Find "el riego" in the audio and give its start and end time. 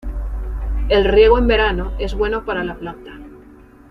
0.89-1.37